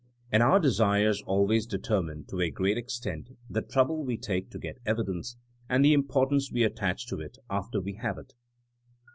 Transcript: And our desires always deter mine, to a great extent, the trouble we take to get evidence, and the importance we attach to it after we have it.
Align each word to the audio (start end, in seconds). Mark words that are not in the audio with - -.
And 0.31 0.41
our 0.41 0.59
desires 0.59 1.21
always 1.27 1.67
deter 1.67 2.01
mine, 2.01 2.25
to 2.29 2.41
a 2.41 2.49
great 2.49 2.75
extent, 2.75 3.37
the 3.47 3.61
trouble 3.61 4.03
we 4.03 4.17
take 4.17 4.49
to 4.49 4.57
get 4.57 4.79
evidence, 4.83 5.37
and 5.69 5.85
the 5.85 5.93
importance 5.93 6.51
we 6.51 6.63
attach 6.63 7.05
to 7.09 7.19
it 7.19 7.37
after 7.51 7.79
we 7.79 7.93
have 8.01 8.17
it. 8.17 8.33